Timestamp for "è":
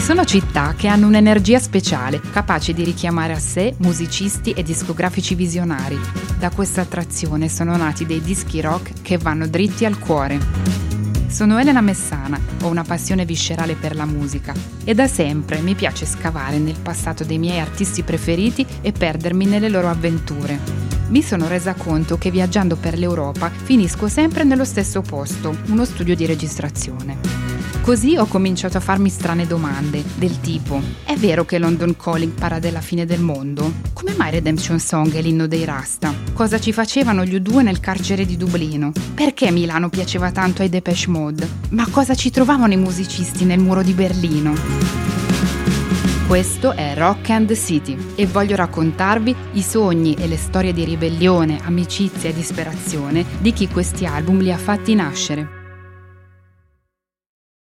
31.04-31.16, 35.12-35.20, 46.72-46.94